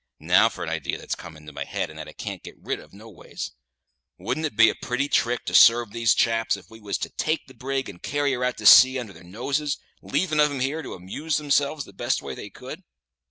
[0.19, 2.79] Now for an idee that's come into my head, and that I can't get rid
[2.79, 3.51] of noways.
[4.17, 7.45] Wouldn't it be a pretty trick to sarve these chaps, if we was to take
[7.45, 10.81] the brig and carry her out to sea under their noses, leavin' of 'em here
[10.81, 12.81] to amuse themselves the best way they could?"